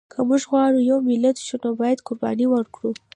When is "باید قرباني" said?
1.81-2.45